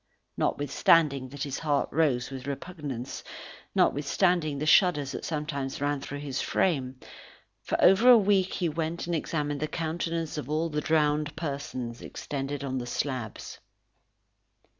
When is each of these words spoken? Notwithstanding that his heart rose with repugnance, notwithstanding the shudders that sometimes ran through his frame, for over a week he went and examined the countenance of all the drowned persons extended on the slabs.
Notwithstanding 0.35 1.29
that 1.29 1.43
his 1.43 1.59
heart 1.59 1.87
rose 1.91 2.31
with 2.31 2.47
repugnance, 2.47 3.23
notwithstanding 3.75 4.57
the 4.57 4.65
shudders 4.65 5.11
that 5.11 5.23
sometimes 5.23 5.79
ran 5.79 6.01
through 6.01 6.21
his 6.21 6.41
frame, 6.41 6.99
for 7.61 7.79
over 7.79 8.09
a 8.09 8.17
week 8.17 8.55
he 8.55 8.67
went 8.67 9.05
and 9.05 9.15
examined 9.15 9.59
the 9.59 9.67
countenance 9.67 10.39
of 10.39 10.49
all 10.49 10.69
the 10.69 10.81
drowned 10.81 11.35
persons 11.35 12.01
extended 12.01 12.63
on 12.63 12.79
the 12.79 12.87
slabs. 12.87 13.59